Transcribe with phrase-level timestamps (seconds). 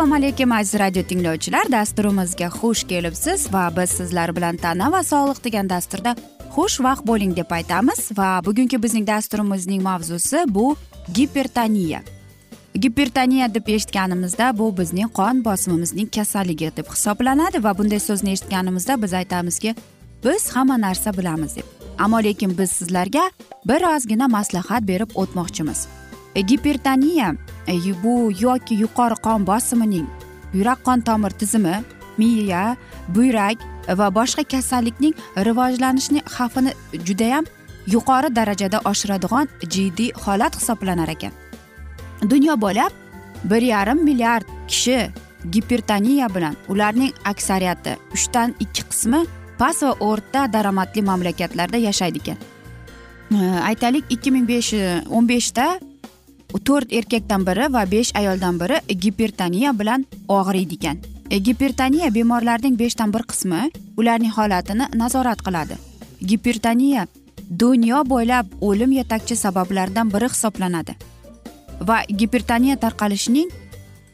[0.00, 1.72] assalomu alaykum aziz radio tinglovchilar.
[1.72, 6.14] Dasturimizga xush kelibsiz va biz sizlar bilan tana va sog'liq degan dasturda
[6.54, 8.00] xushvaqt bo'ling deb aytamiz.
[8.18, 10.76] Va bugungi bizning dasturimizning mavzusi bu
[11.14, 12.00] gipertoniya
[12.74, 19.12] gipertoniya deb eshitganimizda bu bizning qon bosimimizning kasalligi deb hisoblanadi va bunday so'zni eshitganimizda biz
[19.20, 19.74] aytamizki
[20.24, 21.66] biz hamma narsa bilamiz deb.
[21.98, 23.30] Ammo lekin biz sizlarga
[23.68, 25.99] bir ozgina maslahat berib o'tmoqchimiz.
[26.34, 27.34] Gipertoniya
[27.66, 30.06] e, bu yoki yuqori qon bosimining
[30.54, 31.82] yurak qon tomir tizimi
[32.18, 32.76] miya
[33.08, 33.58] buyrak
[33.88, 36.72] va boshqa kasallikning rivojlanishini xavfini
[37.06, 37.44] judayam
[37.86, 41.32] yuqori darajada oshiradigan jiddiy holat hisoblanar ekan.
[42.30, 42.92] Dunyo bo'ylab
[43.44, 45.10] bir yarim milliard kishi
[45.50, 49.20] gipertoniya bilan ularning aksariyati uchdan ikki qismi
[49.58, 52.38] past va o'rta daromadli mamlakatlarda yashaydi ekan.
[53.34, 53.38] E,
[53.70, 54.74] aytaylik ikki ming besh
[55.10, 55.80] o'n beshda
[56.58, 60.98] to'rt erkakdan biri va besh ayoldan biri gipertoniya bilan og'riydi ekan
[61.30, 65.78] e, gipertoniya bemorlarning beshdan bir qismi ularning holatini nazorat qiladi.
[66.26, 67.06] Gipertoniya
[67.58, 70.96] dunyo bo'ylab o'lim yetakchi sabablaridan biri hisoblanadi.
[71.88, 73.50] Va gipertoniya tarqalishining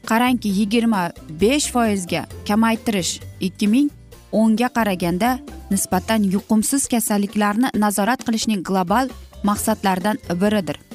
[0.06, 1.10] qarangki yigirma
[1.40, 3.90] besh foizga kamaytirish ikki ming
[4.32, 5.38] o'nga qaraganda
[5.70, 9.08] nisbatan yuqumsiz kasalliklarni nazorat qilishning global
[9.42, 10.85] maqsadlaridan biridir.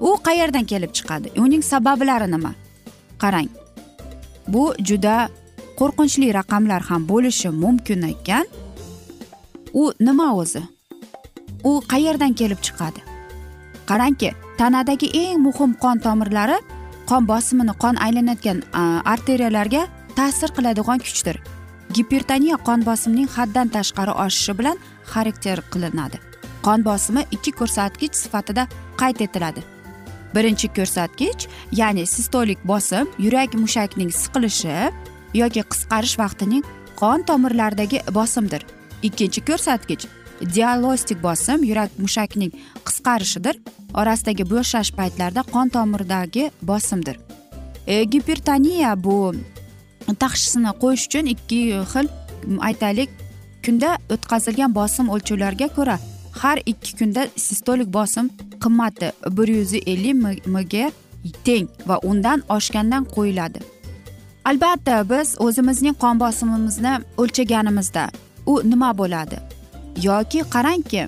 [0.00, 1.28] U qayerdan kelib chiqadi?
[1.40, 2.52] Uning sabablari nima?
[3.22, 3.48] Qarang.
[4.48, 5.28] Bu juda
[5.78, 8.46] qo'rqinchli raqamlar ham bo'lishi mumkin ekan.
[9.80, 10.62] U nima o'zi?
[11.64, 13.00] U qayerdan kelib chiqadi?
[13.90, 16.58] Qarangki tanadagi eng muhim qon tomirlari
[17.10, 18.58] qon bosimini qon aylanayotgan
[19.12, 19.82] arteriyalarga
[20.18, 21.36] ta'sir qiladigan kuchdir.
[21.96, 24.76] Gipertoniya qon bosimining haddan tashqari oshishi bilan
[25.12, 26.18] xarakter qilinadi.
[26.66, 28.62] Qon bosimi ikki ko'rsatkich sifatida
[29.00, 29.62] qayd etiladi.
[30.34, 34.76] Birinchi ko'rsatkich ya'ni sistolik bosim yurak mushakning siqilishi
[35.34, 36.64] yoki qisqarish vaqtining
[37.00, 38.62] qon tomirlaridagi bosimdir.
[39.02, 40.08] Ikkinchi ko'rsatkich
[40.54, 42.52] dialostik bosim yurak mushakning
[42.86, 43.54] qisqarishidir
[43.94, 47.16] orasidagi bo'shash paytlarida qon tomiridagi bosimdir.
[47.86, 49.34] E, gipertoniya bu
[50.22, 51.60] tashxisini qo'yish uchun ikki
[51.92, 52.06] xil
[52.68, 53.10] aytaylik
[53.64, 55.96] kunda o'tkazilgan bosim o'lchovlariga ko'ra
[56.40, 58.30] har ikki kunda sistolik bosim
[58.64, 60.90] qimmati bir yuz ellik mga
[61.44, 63.60] teng va undan oshgandan qo'yiladi.
[64.44, 68.04] Albatta biz o'zimizning qon bosimimizni o'lchaganimizda
[68.46, 69.38] u nima bo'ladi?
[70.02, 71.02] Yoki qarangki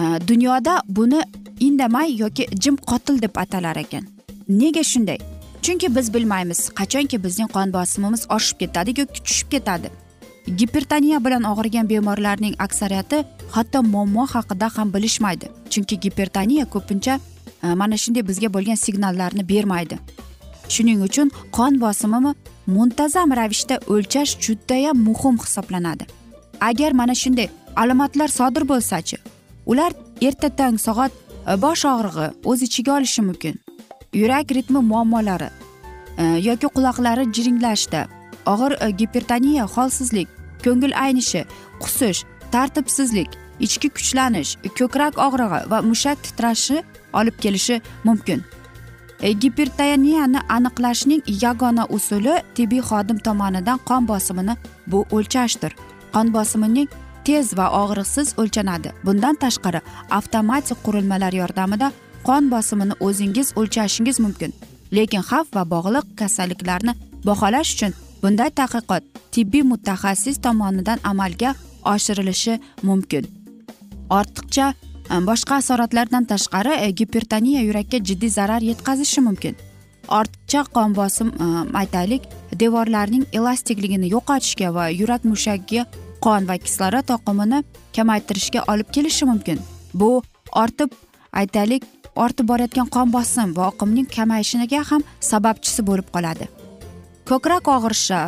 [0.00, 1.20] e, dunyoda buni
[1.60, 4.04] indamay yoki jim qotil deb atalar ekan.
[4.48, 5.18] Nega shunday?
[5.62, 9.88] Chunki biz bilmaymiz qachonki bizning qon bosimimiz oshib ketadi yoki tushib ketadi.
[10.46, 15.46] Gipertoniya bilan og'rigan bemorlarning aksariyati hatto muammo haqida ham bilishmaydi.
[15.70, 17.20] Chunki gipertoniya ko'pincha
[17.62, 19.98] e, mana shunday bizga bo'lgan signallarni bermaydi.
[20.68, 22.34] Shuning uchun qon bosimini
[22.66, 26.04] muntazam ravishda o'lchash judayam muhim hisoblanadi.
[26.60, 29.16] Agar mana shunday alomatlar sodir bo'lsachi
[29.66, 31.12] ular erta tong soat
[31.46, 33.54] e, bosh og'rig'i o'z ichiga olishi mumkin.
[34.12, 35.50] Yurak ritmi muammolari
[36.18, 40.28] e, yoki quloqlari jiringlashda og'ir e, gipertoniya holsizlik
[40.64, 41.44] ko'ngil aynishi
[41.82, 43.30] qusish tartibsizlik
[43.60, 48.44] ichki kuchlanish ko'krak og'rig'i va mushak titrashi olib kelishi mumkin.
[49.22, 54.54] E, gipertoniyani aniqlashning yagona usuli tibbiy xodim tomonidan qon bosimini
[54.86, 55.72] bu o'lchashdir.
[56.14, 56.88] Qon bosimining
[57.26, 58.88] tez va og'riqsiz o'lchanadi.
[59.04, 59.80] Bundan tashqari
[60.18, 61.92] avtomatik qurilmalar yordamida
[62.28, 64.50] qon bosimini o'zingiz o'lchashingiz mumkin.
[64.96, 66.92] Lekin xavf va bog'liq kasalliklarni
[67.26, 69.02] baholash uchun bunday tadqiqot
[69.32, 71.54] tibbiy mutaxassis tomonidan amalga
[71.92, 73.26] oshirilishi mumkin.
[74.10, 74.74] Ortiqcha
[75.10, 79.56] e, boshqa asoratlardan tashqari e, gipertoniya yurakka jiddiy zarar yetkazishi mumkin.
[80.08, 81.46] Ortiqcha qon bosim e,
[81.80, 82.22] aytaylik
[82.62, 85.86] devorlarning elastikligini yo'qotishga va yurak mushagiga
[86.24, 87.64] qon va kislorod oqimini
[87.96, 89.58] kamaytirishga olib kelishi mumkin.
[89.94, 90.22] Bu
[90.64, 90.90] ortib
[91.32, 91.82] aytaylik
[92.16, 96.61] ortib borayotgan qon bosim va oqimning kamayishiga ham sababchisi bo'lib qoladi.
[97.32, 98.20] Ko'krak og'rishi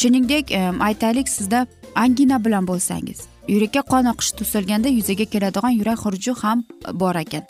[0.00, 0.46] shuningdek
[0.88, 3.18] aytaylik sizda angina bilan bo'lsangiz
[3.48, 6.64] yurakka qon oqishi to'silganda yuzaga keladigan yurak xuruji ham
[7.02, 7.44] bor ekan.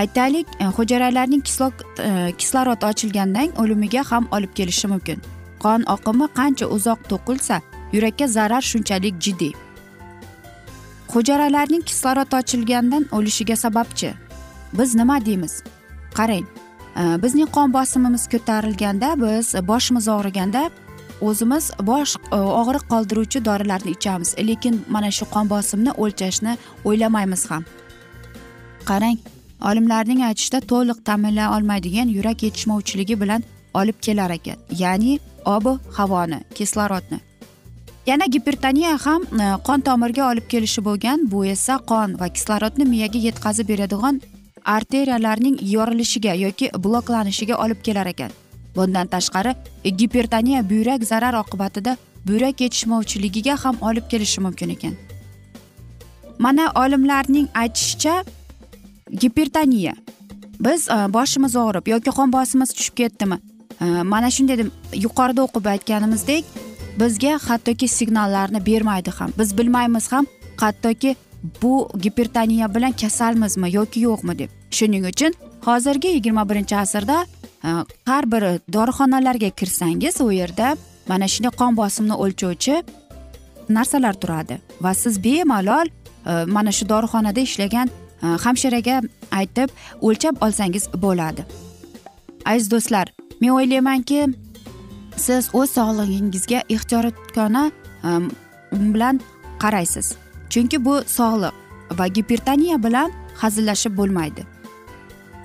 [0.00, 0.46] Aytaylik
[0.76, 5.18] hujayralarning e, kislorod ochilgandan o'limiga ham olib kelishi mumkin.
[5.62, 7.60] Qon oqimi qancha uzoq to'qilsa
[7.92, 9.52] yurakka zarar shunchalik jiddiy.
[11.14, 14.10] Hujayralarning kislorod ochilgandan o'lishiga sababchi
[14.78, 15.62] biz nima deymiz?
[16.18, 16.46] Qarang
[16.96, 20.70] Э, bizning qon bosimimiz ko'tarilganda biz boshimiz og'riganda
[21.28, 24.34] o'zimiz bosh e, og'riq qoldiruvchi dorilarni ichamiz.
[24.48, 27.64] Lekin mana shu qon bosimni o'lchashni o'ylamaymiz ham.
[28.88, 29.18] Qarang
[29.70, 33.44] olimlarning aytishicha to'liq ta'minlay olmaydigan yurak yetishmovchiligi bilan
[33.74, 35.18] olib kelar ekan ya'ni
[35.56, 37.18] obi havoni kislorodni.
[38.06, 43.18] Yana gipertoniya ham e, qon tomirga olib kelishi bo'lgan bu esa qon va kislorodni miyaga
[43.28, 44.20] yetkazib beradigan
[44.64, 48.30] arteriyalarning yorilishiga yoki bloklanishiga olib kelar ekan.
[48.76, 49.54] Bundan tashqari
[49.84, 54.94] gipertoniya buyrak zarar oqibatida buyrak yetishmovchiligiga ham olib kelishi mumkin ekan.
[56.38, 58.24] Mana olimlarning aytishicha
[59.20, 59.94] gipertoniya
[60.60, 63.38] biz e, boshimiz og'rib yoki qon bosimimiz tushib ketdimi?
[63.80, 64.68] E, mana shunday deb
[65.04, 66.44] yuqorida o'qib aytganimizdek
[67.00, 70.26] bizga hattoki signallarni bermaydi ham biz bilmaymiz ham
[70.56, 71.16] hattoki
[71.62, 74.50] bu gipertoniya bilan kasalmizmi yoki yo'qmi deb.
[74.70, 75.32] Shuning uchun
[75.64, 77.26] hozirgi yigirma birinchi asrda
[77.64, 77.68] e,
[78.06, 78.42] har bir
[78.72, 80.76] dorixonalarga kirsangiz u yerda
[81.08, 82.82] mana shunday qon bosimini o'lchovchi
[83.68, 84.58] narsalar turadi.
[84.80, 85.86] Va siz bemalol
[86.26, 87.88] e, mana shu dorixonada ishlagan
[88.22, 89.68] e, hamshiraga aytib
[90.00, 91.42] o'lchab olsangiz bo'ladi.
[92.44, 94.26] Aziz do'stlar men o'ylaymanki
[95.16, 97.70] siz o'z sog'lig'ingizga ehtiyotkona
[98.72, 99.20] bilan
[99.62, 100.21] qaraysiz.
[100.52, 101.54] Chunki bu sog'liq
[101.98, 103.12] va gipertoniya bilan
[103.42, 104.42] hazillashib bo'lmaydi.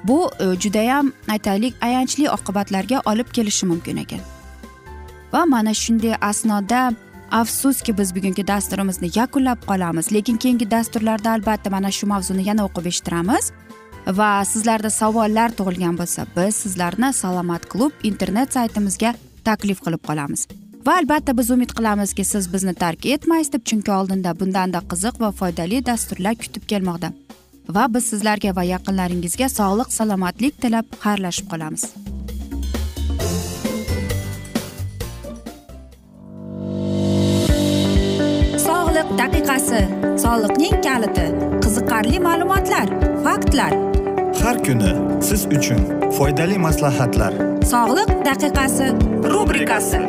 [0.04, 4.20] Bu e, judayam aytaylik ayanchli oqibatlarga olib kelishi mumkin ekan.
[5.34, 6.82] Va mana shunday asnoda
[7.32, 10.14] afsuski biz bugungi dasturimizni yakunlab qolamiz.
[10.14, 13.52] Lekin keyingi dasturlarda albatta mana shu mavzuni yana o'qib eshittiramiz.
[14.20, 19.14] Va sizlarda savollar tug'ilgan bo'lsa biz sizlarni salomat klub internet saytimizga
[19.44, 20.48] taklif qilib qolamiz.
[20.88, 25.32] Va albatta biz umid qilamizki siz bizni tark etmaysiz deb chunki oldinda bundanda qiziq va
[25.40, 27.10] foydali dasturlar kutib kelmoqda.
[27.76, 31.84] Va biz sizlarga va yaqinlaringizga sog'lik salomatlik tilab xayrlashib qolamiz.
[38.68, 39.82] Sog'liq daqiqasi
[40.24, 41.28] soliqning kaliti
[41.66, 42.88] qiziqarli ma'lumotlar
[43.28, 43.76] faktlar.
[44.44, 44.94] Har kuni
[45.32, 45.84] siz uchun
[46.18, 47.34] foydali maslahatlar.
[47.74, 48.88] Sog'liq daqiqasi
[49.34, 50.02] rubrikasi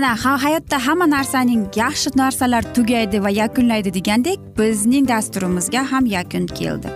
[0.00, 6.46] mana ha hayotda hamma narsaning yaxshi narsalar tugaydi va yakunlaydi degandek bizning dasturimizga ham yakun
[6.46, 6.88] keldi.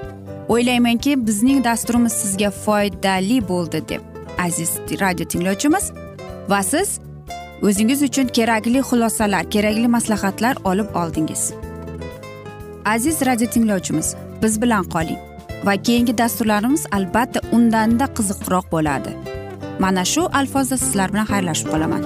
[0.49, 4.03] O'ylaymanki bizning dasturimiz sizga foydali bo'ldi deb
[4.47, 4.71] aziz
[5.03, 5.93] radio tinglovchimiz.
[6.49, 6.89] Va siz
[7.63, 11.43] o'zingiz uchun kerakli xulosalar kerakli maslahatlar olib oldingiz.
[12.85, 15.19] Aziz radio tinglovchimiz biz bilan qoling
[15.65, 19.11] va keyingi dasturlarimiz albatta undanda qiziqroq bo'ladi.
[19.79, 22.03] Mana shu alfozda sizlar bilan xayrlashib qolaman.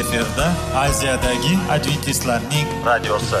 [0.00, 0.48] Efirda
[0.86, 3.40] aziyadagi adventistlarning radiosi.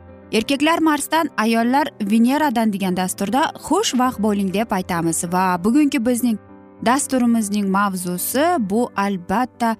[0.31, 5.23] erkaklar marsdan ayollar veneradan degan dasturda xush vaqt bo'ling deb aytamiz.
[5.33, 6.37] Va bugungi bizning
[6.85, 9.75] dasturimizning mavzusi bu albatta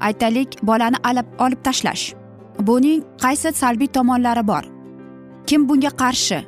[0.00, 2.14] aytaylik bolani alib olib tashlash.
[2.58, 4.64] Buning qaysi salbiy tomonlari bor?
[5.46, 6.40] Kim bunga qarshi?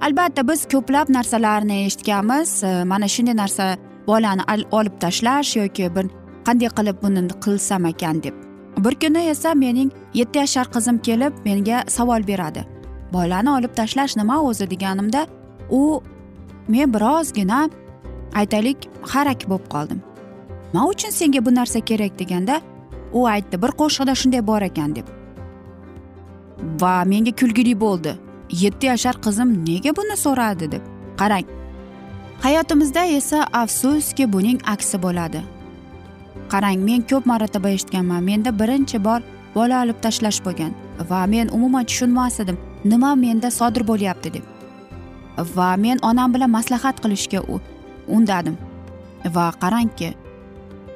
[0.00, 2.62] Albatta biz ko'plab narsalarni eshitganmiz.
[2.90, 4.42] Mana shunday narsa bolani
[4.78, 6.06] olib tashlash yoki bir
[6.46, 8.43] qanday qilib buni qilsam ekan deb.
[8.78, 12.64] Bir kuni esa mening yetti yashar qizim kelib menga savol beradi.
[13.12, 15.26] Bolani olib tashlash nima o'zi deganimda
[15.70, 16.02] u
[16.68, 17.70] men birozgina
[18.34, 20.00] aytaylik harak bo'lib qoldim.
[20.74, 22.60] Nima uchun senga bu narsa kerak deganda
[23.12, 25.06] u aytdi bir qo'shiqda shunday bor ekan deb.
[26.80, 28.16] Va menga kulgili bo'ldi.
[28.50, 30.82] Yetti yashar qizim nega buni so'radi deb.
[31.20, 31.46] Qarang
[32.44, 35.40] hayotimizda esa afsuski buning aksi bo'ladi.
[36.52, 38.24] Qarang men ko'p marotaba eshitganman.
[38.28, 39.20] Menda birinchi bor
[39.54, 40.72] bola olib tashlash bo'lgan
[41.10, 44.44] va men umuman tushunmas edim nima menda sodir bo'lyapti deb.
[45.56, 47.40] Va men onam bilan maslahat qilishga
[48.16, 48.56] undadim.
[49.36, 50.14] Va qarangki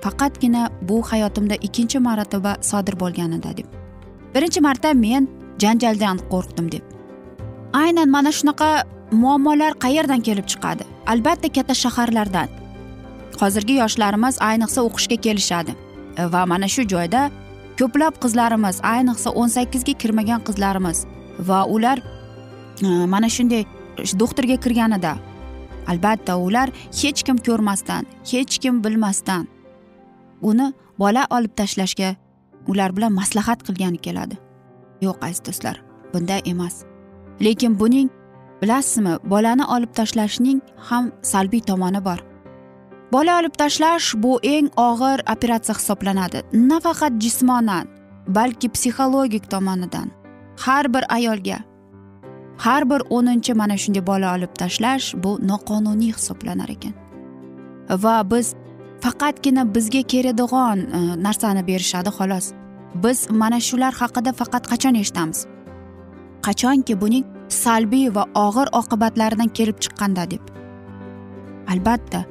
[0.02, 3.66] faqatgina bu hayotimda ikkinchi marotaba sodir bo'lganida deb.
[4.34, 5.28] Birinchi marta men
[5.62, 6.84] janjaldan qo'rqdim deb.
[7.82, 8.68] Aynan mana shunaqa
[9.22, 10.84] muammolar qayerdan kelib chiqadi?
[11.12, 12.48] Albatta katta shaharlardan.
[13.40, 15.72] Hozirgi yoshlarimiz ayniqsa o'qishga kelishadi.
[16.18, 17.30] E, va mana shu joyda
[17.78, 21.06] ko'plab qizlarimiz ayniqsa o'n sakkizga kirmagan qizlarimiz
[21.48, 21.98] va ular
[22.82, 23.64] e, mana shunday
[24.22, 25.12] doktorga kirganida
[25.86, 26.68] albatta ular
[27.02, 29.46] hech kim ko'rmasdan hech kim bilmasdan
[30.50, 32.14] uni bola olib tashlashga
[32.68, 34.36] ular bilan maslahat qilgani keladi.
[35.00, 35.76] Yo'q aziz do'stlar
[36.12, 36.84] bunday emas.
[37.40, 38.08] Lekin buning
[38.62, 42.27] bilasizmi bolani olib tashlashning ham salbiy tomoni bor.
[43.12, 46.42] Bola olib tashlash bu eng og'ir operatsiya hisoblanadi.
[46.52, 47.86] Nafaqat jismonan
[48.28, 50.10] balki psixologik tomonidan.
[50.64, 51.58] Har bir ayolga
[52.58, 56.94] har bir o'ninchi mana shunday bola olib tashlash bu noqonuniy hisoblanar ekan.
[58.04, 58.54] Va biz
[59.04, 62.46] faqatgina bizga keladigan e, narsani berishadi xolos.
[63.04, 65.46] Biz mana shular haqida faqat qachon eshitamiz?
[66.46, 67.24] Qachonki buning
[67.62, 70.42] salbiy va og'ir oqibatlaridan kelib chiqqanda deb.
[71.72, 72.24] Albatta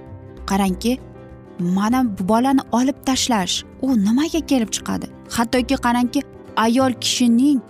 [0.51, 0.99] qarangki
[1.59, 5.05] mana bu bolani olib tashlash u nimaga kelib chiqadi?
[5.29, 6.21] Hattoki qarangki
[6.55, 7.61] ayol kishining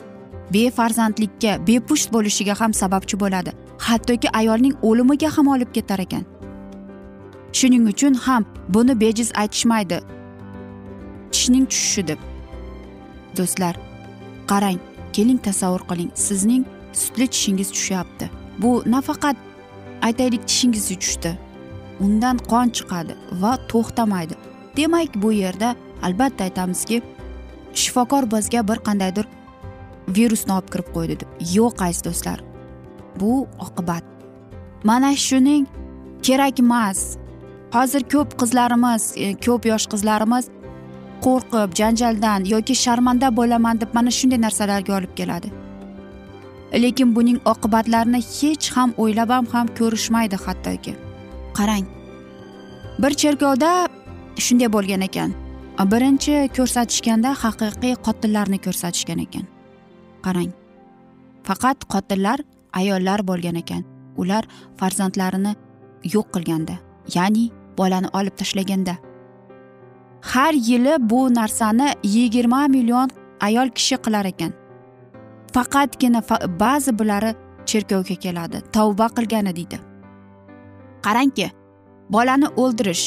[0.53, 3.51] befarzandlikka bepusht bo'lishiga ham sababchi bo'ladi.
[3.77, 6.23] Hattoki ayolning o'limiga ham olib ketar ekan.
[7.53, 9.99] Shuning uchun ham buni bejiz aytishmaydi.
[11.31, 12.19] Tishning tushishi deb.
[13.37, 13.75] Do'stlar
[14.51, 14.79] qarang
[15.15, 18.29] keling tasavvur qiling sizning sutli tishingiz tushyapti.
[18.61, 19.37] Bu nafaqat
[20.01, 21.46] aytaylik tishingiz tushdi
[21.99, 24.35] undan qon chiqadi va to'xtamaydi.
[24.77, 27.01] Demak bu yerda albatta aytamizki
[27.73, 29.25] shifokor bizga bir qandaydir
[30.17, 31.29] virusni olib kirib qo'ydi deb.
[31.55, 32.39] Yo'q aziz do'stlar
[33.19, 34.03] bu oqibat.
[34.83, 35.65] Mana shuning
[36.27, 37.17] kerak emas
[37.73, 40.45] hozir ko'p qizlarimiz e, ko'p yosh qizlarimiz
[41.25, 45.49] qo'rqib janjaldan yoki sharmanda bo'laman deb mana shunday narsalarga olib keladi.
[46.83, 51.06] Lekin buning oqibatlarini hech ham o'ylab ham ham ko'rishmaydi hattoki.
[51.57, 51.85] Qarang.
[53.01, 53.71] Bir cherkovda
[54.45, 55.33] shunday bo'lgan ekan.
[55.91, 59.45] Birinchi ko'rsatishganda haqiqiy qotillarni ko'rsatishgan ekan.
[60.25, 60.51] Qarang.
[61.47, 62.39] Faqat qotillar
[62.79, 63.83] ayollar bo'lgan ekan.
[64.21, 64.43] Ular
[64.79, 65.53] farzandlarini
[66.13, 66.75] yo'q qilganda
[67.15, 67.45] ya'ni
[67.77, 68.95] bolani olib tashlaganda.
[70.31, 73.09] Har yili bu narsani yigirma million
[73.47, 74.51] ayol kishi qilar ekan.
[75.55, 76.21] Faqatgina
[76.63, 77.31] ba'zi birlari
[77.69, 79.86] cherkovga keladi tavba qilgani deydi.
[81.07, 81.47] Qarangki
[82.09, 83.05] bolani o'ldirish.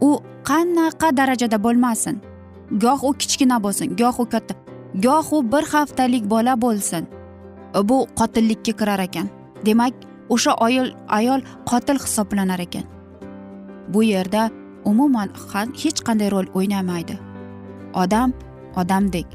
[0.00, 0.10] U
[0.48, 2.20] qanaqa darajada bo'lmasin.
[2.82, 4.54] Goh u kichkina bo'lsin goh u katta
[5.04, 7.06] goh u bir haftalik bola bo'lsin.
[7.88, 9.28] Bu qotillikka kirar ekan.
[9.66, 9.94] Demak
[10.28, 12.84] o'sha ayol ayol qotil hisoblanar ekan.
[13.92, 14.50] Bu yerda
[14.84, 15.28] umuman
[15.82, 17.18] hech qanday rol o'ynamaydi.
[17.94, 18.32] Odam
[18.76, 19.26] odamdek.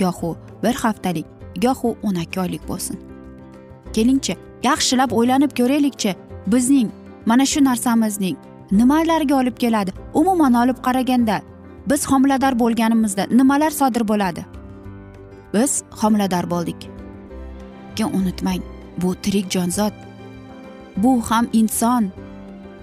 [0.00, 1.26] Goh u bir haftalik
[1.62, 2.96] goh u o'n ikki oylik bo'lsin.
[3.92, 6.14] Kelingchi yaxshilab o'ylanib ko'raylikchi.
[6.46, 6.90] Bizning
[7.26, 8.36] mana shu narsamizning
[8.70, 9.92] nimalarga olib keladi?
[10.14, 11.40] Umuman olib qaraganda
[11.86, 14.46] biz homilador bo'lganimizda nimalar sodir bo'ladi?
[15.54, 16.90] Biz homilador bo'ldik.
[17.90, 18.62] Lekin unutmang
[19.02, 19.92] bu tirik jonzot.
[20.96, 22.10] Bu ham inson.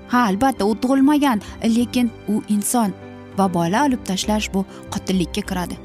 [0.08, 2.94] Ha albatta u tug'ilmagan lekin u inson
[3.38, 5.78] va bola olib tashlash bu qotillikka kiradi.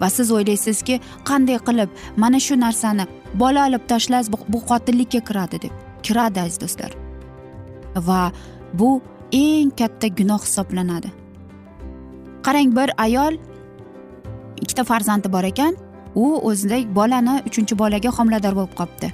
[0.00, 5.87] Va siz o'ylaysizki qanday qilib mana shu narsani bola olib tashlash bu qotillikka kiradi deb.
[6.02, 6.92] Kiradi aziz do'stlar.
[7.96, 8.32] Va
[8.72, 9.00] bu
[9.32, 11.10] eng katta gunoh hisoblanadi.
[12.42, 13.38] Qarang bir ayol
[14.62, 15.76] ikkita farzandi bor ekan
[16.14, 19.12] u o'zida bolani uchinchi bolaga homilador bo'lib qolibdi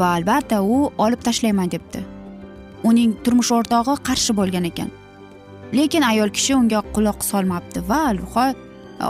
[0.00, 2.04] va albatta u olib tashlayman debdi.
[2.84, 4.90] Uning turmush o'rtog'i qarshi bo'lgan ekan.
[5.74, 8.02] Lekin ayol kishi unga quloq solmabdi va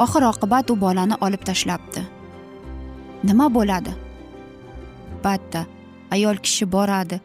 [0.04, 2.02] oxir oqibat u bolani olib tashlabdi.
[3.24, 3.92] Nima bo'ladi?
[5.26, 5.66] Albatta
[6.10, 7.20] ayol kishi boradi.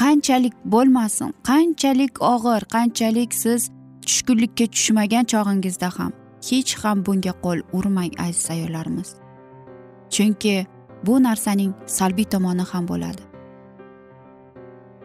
[0.00, 3.70] Qanchalik bo'lmasin qanchalik og'ir qanchalik siz
[4.06, 6.12] tushkunlikka tushmagan chog'ingizda ham
[6.48, 9.08] hech ham bunga qo'l urmang aziz ayollarimiz.
[10.14, 10.66] Chunki
[11.06, 13.22] bu narsaning salbiy tomoni ham bo'ladi.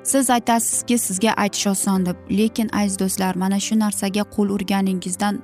[0.03, 5.36] Siz aytasizki sizga aytish oson deb lekin aziz do'stlar mana shu narsaga qo'l urganingizdan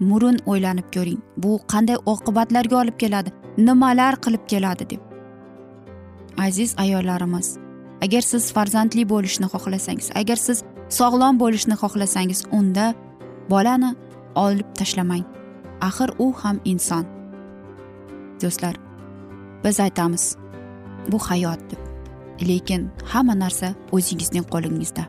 [0.00, 1.20] murun o'ylanib ko'ring.
[1.42, 5.09] Bu qanday oqibatlarga olib keladi nimalar qilib keladi deb.
[6.46, 7.48] Aziz ayollarimiz
[8.04, 10.58] agar siz farzandli bo'lishni xohlasangiz agar siz
[10.98, 12.94] sog'lom bo'lishni xohlasangiz unda
[13.50, 13.90] bolani
[14.34, 15.24] olib tashlamang.
[15.80, 17.04] Axir u ham inson.
[18.42, 18.74] Do'stlar
[19.64, 20.36] biz aytamiz
[21.12, 21.80] bu hayot deb.
[22.48, 25.04] Lekin hamma narsa o'zingizning qo'lingizda.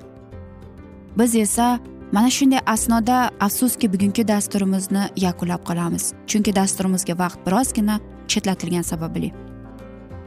[1.18, 1.80] Biz esa
[2.12, 6.14] mana shunday asnoda afsuski bugungi dasturimizni yakunlab qolamiz.
[6.28, 9.32] Chunki dasturimizga vaqt birozgina chetlatilgani sababli.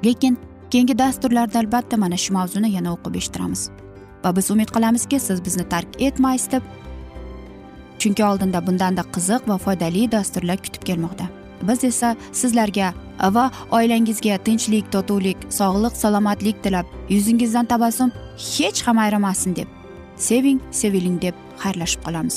[0.04, 0.38] Lekin
[0.74, 3.60] keyingi dasturlarda albatta mana shu mavzuni yana o'qib eshittiramiz.
[4.24, 6.64] Va biz umid qilamizki siz bizni tark etmaysiz deb
[8.00, 11.26] chunki oldinda bundanda qiziq va foydali dasturlar kutib kelmoqda.
[11.68, 12.10] Biz esa
[12.40, 12.88] sizlarga
[13.36, 13.44] va
[13.78, 18.10] oilangizga tinchlik totuvlik sog'lik salomatlik tilab yuzingizdan tabassum
[18.48, 19.68] hech ham ayrimasin deb
[20.16, 22.36] seving seviling deb xayrlashib qolamiz.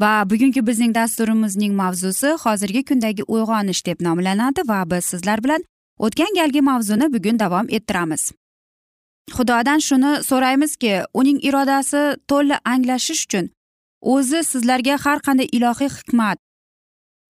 [0.00, 5.62] Va bugungi bizning dasturimizning mavzusi hozirgi kundagi uyg'onish deb nomlanadi va biz sizlar bilan
[5.98, 8.32] o'tgan galgi mavzuni bugun davom ettiramiz.
[9.36, 13.46] Xudodan shuni so'raymizki uning irodasi to'la anglashish uchun
[14.14, 16.38] o'zi sizlarga har qanday ilohiy hikmat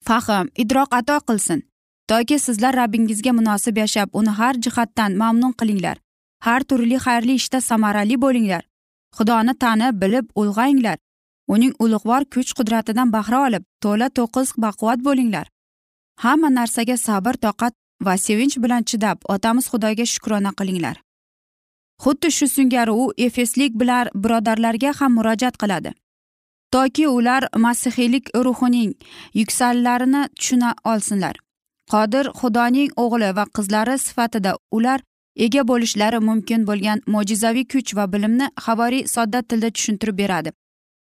[0.06, 1.60] fahm idroq ato qilsin.
[2.08, 5.96] Toki sizlar rabbingizga munosib yashab uni har jihatdan mamnun qilinglar.
[6.46, 8.64] Har turli xayrli ishda samarali bo'linglar.
[9.16, 10.98] Xudoni tanib bilib ulg'ayinglar
[11.48, 15.46] uning ulug'vor kuch qudratidan bahra olib to'la to'qis baquvvat bo'linglar.
[16.24, 17.74] Hamma narsaga sabr toqat
[18.06, 20.96] va sevinch bilan chidab otamiz xudoga shukrona qilinglar.
[22.04, 25.92] Xuddi shu singari u efeslik bilan birodarlarga ham murojaat qiladi.
[26.72, 28.92] Toki ular masihiylik ruhining
[29.40, 31.36] yuksallarini tushuna olsinlar.
[31.92, 35.00] Qodir xudoning o'g'li va qizlari sifatida ular
[35.46, 40.50] ega bo'lishlari mumkin bo'lgan mo'jizaviy kuch va bilimni havoriy sodda tilda tushuntirib beradi.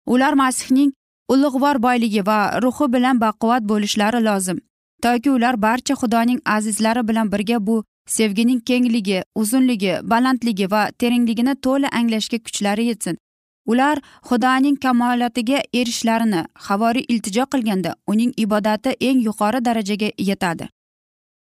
[0.06, 0.94] Ular masihning
[1.30, 4.60] ulug'vor boyligi va ruhi bilan baquvvat bo'lishlari lozim.
[5.02, 11.90] Toki ular barcha xudoning azizlari bilan birga bu sevgining kengligi uzunligi balandligi va terengligini to'la
[12.00, 13.18] anglashga kuchlari yetsin.
[13.66, 13.98] Ular
[14.30, 20.70] xudoning kamolotiga erishishlarini havoriy iltijo qilganda uning ibodati eng yuqori darajaga yetadi.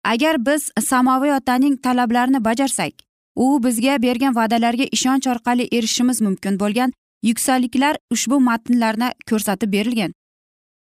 [0.05, 2.92] Agar biz samoviy otaning talablarini bajarsak
[3.37, 10.12] u bizga bergan va'dalarga ishonch orqali erishishimiz mumkin bo'lgan yuksalliklar ushbu matnlarda ko'rsatib berilgan.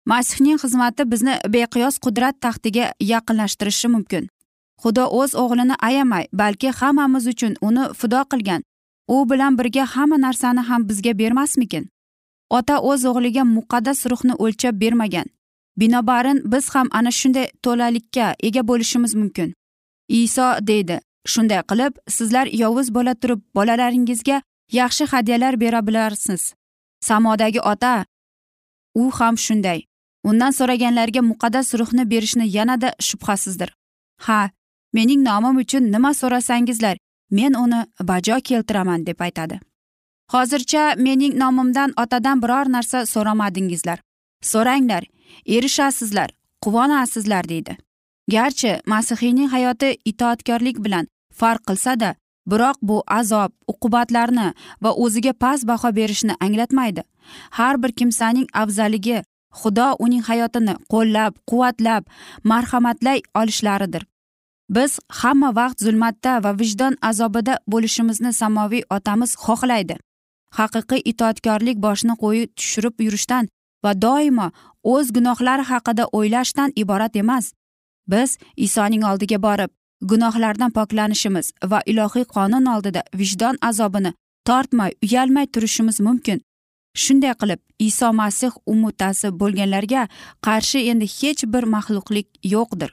[0.06, 4.30] Masihning xizmati bizni beqiyos qudrat taxtiga yaqinlashtirishi mumkin.
[4.82, 8.62] Xudo o'z o'g'lini ayamay balki hammamiz uchun uni fido qilgan.
[9.08, 11.90] U bilan birga hamma narsani ham bizga bermasmikin?
[12.50, 15.26] Ota o'z o'g'liga muqaddas ruhni o'lchab bermagan.
[15.78, 19.54] Binobarin biz ham ana shunday to'lalikka ega bo'lishimiz mumkin.
[20.10, 21.00] Iso deydi
[21.34, 24.42] shunday qilib sizlar yovuz bo'la turib bolalaringizga
[24.72, 26.54] yaxshi hadyalar bera bilarsiz.
[27.02, 28.06] Samodagi ota
[28.96, 29.82] u ham shunday.
[30.24, 33.70] Undan so'raganlarga muqaddas ruhni berishni yanada shubhasizdir.
[34.26, 34.50] Ha
[34.94, 36.98] mening nomim uchun nima so'rasangizlar
[37.32, 39.60] men uni bajo keltiraman deb aytadi.
[40.34, 44.00] Hozircha mening nomimdan otadan biror narsa so'ramadingizlar.
[44.42, 45.04] So'ranglar
[45.46, 46.30] erishasizlar
[46.66, 47.78] quvonasizlar deydi.
[48.32, 52.16] Garchi masihiyning hayoti itoatkorlik bilan farq qilsa da
[52.52, 54.48] biroq bu azob uqubatlarni
[54.84, 57.04] va o'ziga past baho berishni anglatmaydi.
[57.58, 59.24] Har bir kimsaning afzalligi
[59.62, 62.04] xudo uning hayotini qo'llab quvvatlab
[62.44, 64.04] marhamatlay olishlaridir.
[64.70, 69.96] Biz hamma vaqt zulmatda va vijdon azobida bo'lishimizni samoviy otamiz xohlaydi.
[70.58, 73.50] Haqiqiy itoatkorlik boshni qo'yi tushirib yurishdan
[73.84, 74.48] va doimo
[74.94, 77.46] o'z gunohlari haqida o'ylashdan iborat emas.
[78.12, 84.14] Biz isoning oldiga borib gunohlardan poklanishimiz va ilohiy qonun oldida vijdon azobini
[84.48, 86.42] tortmay uyalmay turishimiz mumkin.
[87.04, 90.08] Shunday qilib iso masih umutasi bo'lganlarga
[90.46, 92.90] qarshi endi hech bir maxluqlik yo'qdir.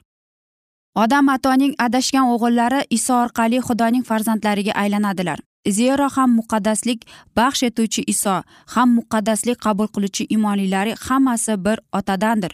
[1.03, 5.39] Odam atoning adashgan o'g'illari iso orqali xudoning farzandlariga aylanadilar.
[5.77, 6.99] Zero ham muqaddaslik
[7.37, 8.35] baxsh etuvchi iso
[8.73, 12.51] ham muqaddaslik qabul qiluvchi imonlilari hammasi bir otadandir.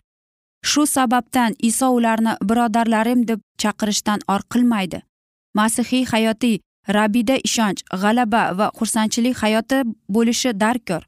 [0.63, 5.01] Shu sababdan iso ularni birodarlarim deb chaqirishdan or qilmaydi.
[5.53, 6.59] Masihiy hayotiy
[6.97, 9.77] rabbiyda ishonch g'alaba va xursandchilik hayoti
[10.15, 11.01] bo'lishi darkor.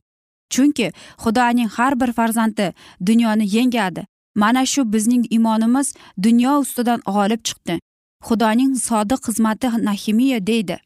[0.53, 0.87] Chunki
[1.23, 2.73] xudoning har bir farzandi
[3.07, 4.05] dunyoni yengadi.
[4.35, 7.79] Mana shu bizning imonimiz dunyo ustidan g'olib chiqdi.
[8.27, 10.77] Xudoning sodiq xizmati nahimiya deydi.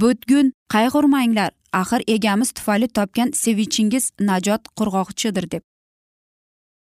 [0.00, 5.62] Butgun qayg'urmanglar axir egamiz tufayli topgan sevinchingiz najot qurg'oqchidir deb.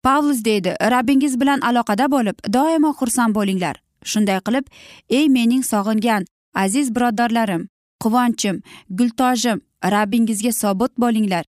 [0.04, 3.76] Pavlus deydi rabbingiz bilan aloqada bo'lib doimo xursand bo'linglar.
[4.12, 4.66] Shunday qilib
[5.10, 6.26] ey mening sog'ingan
[6.63, 7.63] aziz birodarlarim
[8.04, 9.62] quvonchim gultojim
[9.94, 11.44] rabbingizga sobit bo'linglar.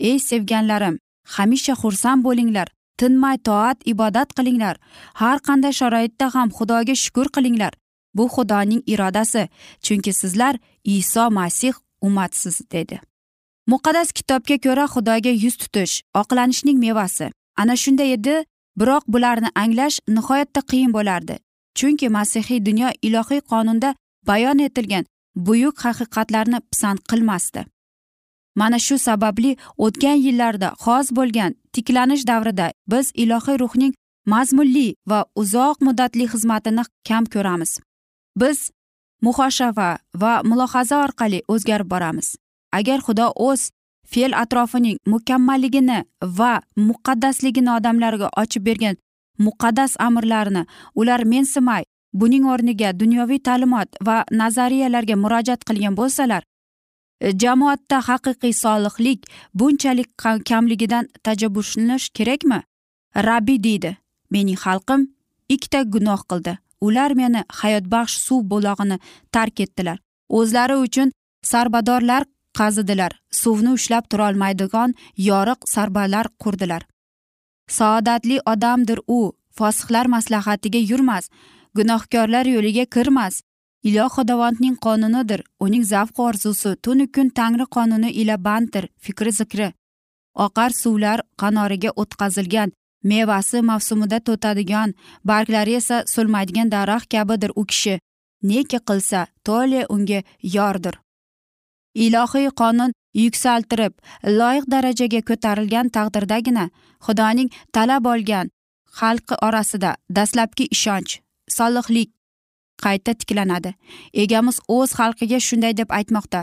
[0.00, 0.98] Ey sevganlarim
[1.34, 2.68] hamisha xursand bo'linglar
[2.98, 4.76] tinmay toat ibodat qilinglar.
[5.20, 7.72] Har qanday sharoitda ham xudoga shukur qilinglar.
[8.14, 9.48] Bu xudoning irodasi
[9.84, 13.00] chunki sizlar iso masih umatsiz dedi
[13.70, 17.26] muqaddas kitobga ko'ra xudoga yuz tutish oqlanishning mevasi.
[17.60, 18.36] Ana shunday edi
[18.80, 21.34] biroq bularni anglash nihoyatda qiyin bo'lardi.
[21.78, 23.94] Chunki masihiy dunyo ilohiy qonunda
[24.28, 25.04] bayon etilgan
[25.46, 27.64] buyuk haqiqatlarni pisand qilmasdi.
[28.60, 29.52] Mana shu sababli
[29.84, 33.92] o'tgan yillarda xos bo'lgan tiklanish davrida biz ilohiy ruhning
[34.32, 37.72] mazmunli va uzoq muddatli xizmatini kam ko'ramiz.
[38.40, 38.58] Biz
[39.26, 39.90] muhoshava
[40.22, 42.28] va mulohaza orqali o'zgarib boramiz.
[42.78, 43.70] Agar xudo o'z
[44.12, 45.98] fe'l atrofining mukammalligini
[46.38, 46.52] va
[46.88, 48.96] muqaddasligini odamlarga ochib bergan
[49.46, 50.62] muqaddas amrlarni
[51.00, 51.84] ular mensimay
[52.20, 56.42] buning o'rniga dunyoviy ta'limot va nazariyalarga murojaat qilgan bo'lsalar
[57.20, 60.10] jamoatda haqiqiy solihlik bunchalik
[60.48, 62.62] kamligidan tajabbuslanish kerakmi?
[63.16, 63.96] Rabbiy deydi
[64.30, 65.08] mening xalqim
[65.48, 66.58] ikkita gunoh qildi.
[66.80, 68.98] Ular meni hayotbaxsh suv bulog'ini
[69.32, 69.98] tark etdilar.
[70.28, 72.24] O'zlari uchun sarbadorlar
[72.58, 74.94] qazidilar suvni ushlab turolmaydigan
[75.28, 76.82] yoriq sarbalar qurdilar.
[77.68, 79.32] Saodatli odamdir u.
[79.58, 81.30] Fosihlar maslahatiga yurmas.
[81.76, 83.42] Gunohkorlar yo'liga kirmas.
[83.88, 85.40] Iloh xudovandning qonunidir.
[85.64, 89.68] Uning zavq orzusi tunu kun tangri qonuni ila banddir fikri zikri.
[90.34, 92.72] Oqar suvlar qanoriga o'tkazilgan
[93.10, 97.98] mevasi mavsumida to'tadigan barglari esa so'lmaydigan daraxt kabidir u kishi.
[98.42, 100.94] Neki qilsa tole unga yordir.
[101.94, 103.92] Ilohiy qonun yuksaltirib
[104.38, 106.70] loyiq darajaga ko'tarilgan taqdirdagina
[107.06, 108.50] xudoning talab olgan
[109.00, 111.18] xalqi orasida dastlabki ishonch
[111.56, 112.10] solihlik
[112.84, 113.74] qayta tiklanadi.
[114.22, 116.42] Egamiz o'z xalqiga shunday deb aytmoqda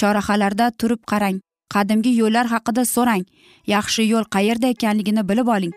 [0.00, 1.40] chorahalarda turib qarang
[1.74, 3.24] qadimgi yo'llar haqida so'rang
[3.74, 5.74] yaxshi yo'l qayerda ekanligini bilib oling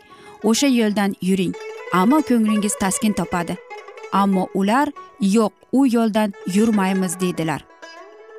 [0.50, 1.54] o'sha yo'ldan yuring
[2.02, 3.58] ammo ko'nglingiz taskin topadi.
[4.22, 4.88] Ammo ular
[5.36, 7.69] yo'q u yo'ldan yurmaymiz deydilar.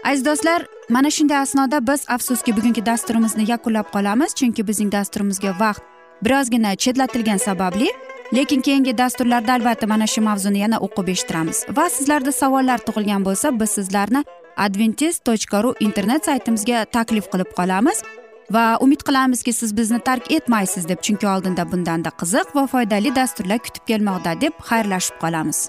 [0.04, 5.82] Aziz do'stlar mana shunday asnoda biz afsuski bugungi dasturimizni yakunlab qolamiz chunki bizning dasturimizga vaqt
[6.24, 7.88] birozgina chetlatilgani sababli
[8.32, 11.66] lekin keyingi dasturlarda albatta mana shu mavzuni yana o'qib eshittiramiz.
[11.76, 14.24] Va sizlarda savollar tug'ilgan bo'lsa biz sizlarni
[14.56, 18.02] adventis tochka ru internet saytimizga taklif qilib qolamiz.
[18.54, 23.58] Va umid qilamizki siz bizni tark etmaysiz deb chunki oldinda bundanda qiziq va foydali dasturlar
[23.66, 25.68] kutib kelmoqda deb xayrlashib qolamiz.